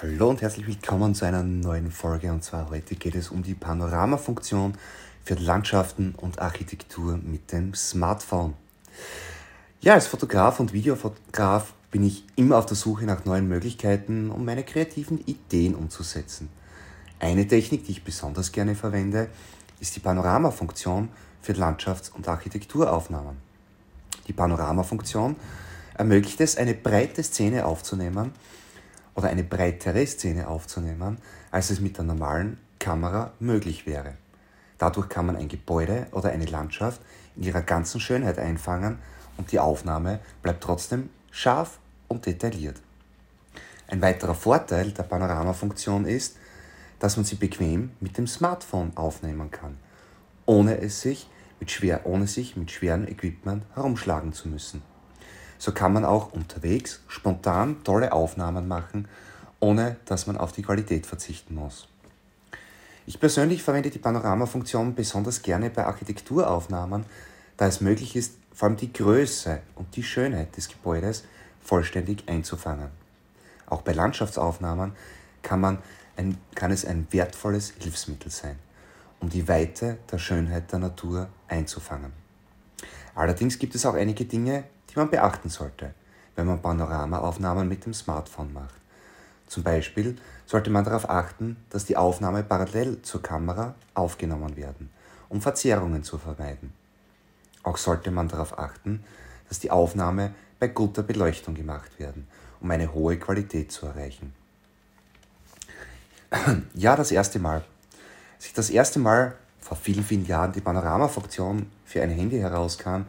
[0.00, 2.30] Hallo und herzlich willkommen zu einer neuen Folge.
[2.30, 4.74] Und zwar heute geht es um die Panoramafunktion
[5.24, 8.54] für Landschaften und Architektur mit dem Smartphone.
[9.80, 14.44] Ja, als Fotograf und Videofotograf bin ich immer auf der Suche nach neuen Möglichkeiten, um
[14.44, 16.48] meine kreativen Ideen umzusetzen.
[17.18, 19.28] Eine Technik, die ich besonders gerne verwende,
[19.80, 21.08] ist die Panoramafunktion
[21.42, 23.36] für Landschafts- und Architekturaufnahmen.
[24.28, 25.34] Die Panoramafunktion
[25.94, 28.32] ermöglicht es, eine breite Szene aufzunehmen
[29.18, 31.18] oder eine breitere Szene aufzunehmen,
[31.50, 34.14] als es mit der normalen Kamera möglich wäre.
[34.78, 37.00] Dadurch kann man ein Gebäude oder eine Landschaft
[37.34, 39.00] in ihrer ganzen Schönheit einfangen
[39.36, 42.76] und die Aufnahme bleibt trotzdem scharf und detailliert.
[43.88, 46.36] Ein weiterer Vorteil der Panoramafunktion ist,
[47.00, 49.78] dass man sie bequem mit dem Smartphone aufnehmen kann,
[50.46, 54.80] ohne, es sich mit schwer, ohne sich mit schwerem Equipment herumschlagen zu müssen.
[55.58, 59.08] So kann man auch unterwegs spontan tolle Aufnahmen machen,
[59.60, 61.88] ohne dass man auf die Qualität verzichten muss.
[63.06, 67.06] Ich persönlich verwende die Panoramafunktion besonders gerne bei Architekturaufnahmen,
[67.56, 71.24] da es möglich ist, vor allem die Größe und die Schönheit des Gebäudes
[71.62, 72.88] vollständig einzufangen.
[73.66, 74.92] Auch bei Landschaftsaufnahmen
[75.42, 75.78] kann, man
[76.16, 78.58] ein, kann es ein wertvolles Hilfsmittel sein,
[79.20, 82.12] um die Weite der Schönheit der Natur einzufangen.
[83.14, 85.94] Allerdings gibt es auch einige Dinge, die man beachten sollte,
[86.36, 88.74] wenn man Panoramaaufnahmen mit dem Smartphone macht.
[89.46, 94.90] Zum Beispiel sollte man darauf achten, dass die Aufnahmen parallel zur Kamera aufgenommen werden,
[95.28, 96.72] um Verzerrungen zu vermeiden.
[97.62, 99.04] Auch sollte man darauf achten,
[99.48, 102.26] dass die Aufnahme bei guter Beleuchtung gemacht werden,
[102.60, 104.34] um eine hohe Qualität zu erreichen.
[106.74, 107.64] Ja, das erste Mal.
[108.36, 113.02] Als ich das erste Mal vor vielen, vielen Jahren die Panoramafunktion für ein Handy herauskam,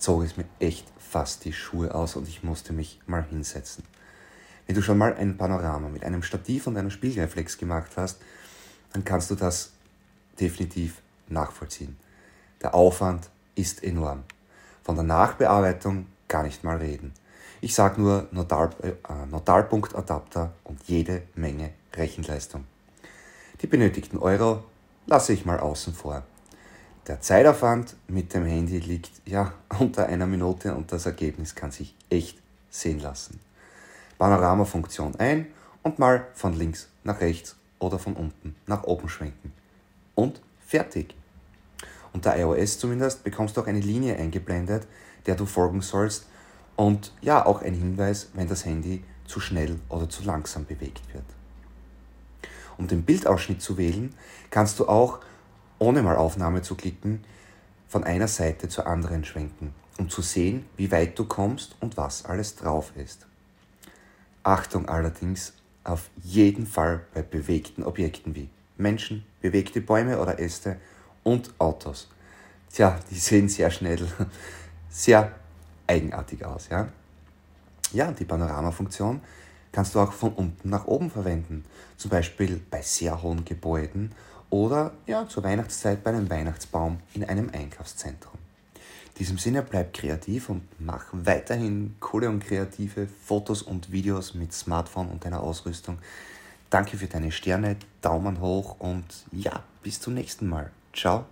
[0.00, 3.84] zog es mir echt fast die Schuhe aus und ich musste mich mal hinsetzen.
[4.66, 8.20] Wenn du schon mal ein Panorama mit einem Stativ und einer Spiegelreflex gemacht hast,
[8.92, 9.72] dann kannst du das
[10.40, 11.96] definitiv nachvollziehen.
[12.62, 14.24] Der Aufwand ist enorm.
[14.82, 17.12] Von der Nachbearbeitung gar nicht mal reden.
[17.60, 22.64] Ich sage nur Nodal, äh, Nodalpunktadapter und jede Menge Rechenleistung.
[23.60, 24.64] Die benötigten Euro
[25.06, 26.22] lasse ich mal außen vor.
[27.10, 31.96] Der Zeitaufwand mit dem Handy liegt ja unter einer Minute und das Ergebnis kann sich
[32.08, 32.38] echt
[32.70, 33.40] sehen lassen.
[34.16, 35.46] Panoramafunktion ein
[35.82, 39.52] und mal von links nach rechts oder von unten nach oben schwenken.
[40.14, 41.16] Und fertig.
[42.12, 44.86] Unter iOS zumindest bekommst du auch eine Linie eingeblendet,
[45.26, 46.26] der du folgen sollst
[46.76, 51.24] und ja auch ein Hinweis, wenn das Handy zu schnell oder zu langsam bewegt wird.
[52.78, 54.14] Um den Bildausschnitt zu wählen,
[54.50, 55.18] kannst du auch
[55.80, 57.24] ohne mal Aufnahme zu klicken,
[57.88, 62.24] von einer Seite zur anderen schwenken, um zu sehen, wie weit du kommst und was
[62.24, 63.26] alles drauf ist.
[64.44, 70.76] Achtung allerdings auf jeden Fall bei bewegten Objekten wie Menschen, bewegte Bäume oder Äste
[71.24, 72.08] und Autos.
[72.72, 74.06] Tja, die sehen sehr schnell
[74.88, 75.34] sehr
[75.86, 76.68] eigenartig aus.
[76.68, 76.88] Ja,
[77.92, 79.20] ja die Panoramafunktion
[79.72, 81.64] kannst du auch von unten nach oben verwenden,
[81.96, 84.12] zum Beispiel bei sehr hohen Gebäuden
[84.50, 88.38] oder ja, zur Weihnachtszeit bei einem Weihnachtsbaum in einem Einkaufszentrum.
[88.74, 94.52] In diesem Sinne bleib kreativ und mach weiterhin coole und kreative Fotos und Videos mit
[94.52, 95.98] Smartphone und deiner Ausrüstung.
[96.70, 100.70] Danke für deine Sterne, Daumen hoch und ja, bis zum nächsten Mal.
[100.94, 101.26] Ciao.